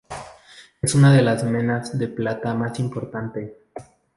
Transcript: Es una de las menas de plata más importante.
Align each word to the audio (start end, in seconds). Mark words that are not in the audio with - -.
Es 0.81 0.95
una 0.95 1.13
de 1.13 1.21
las 1.21 1.43
menas 1.43 1.95
de 1.95 2.07
plata 2.07 2.55
más 2.55 2.79
importante. 2.79 3.55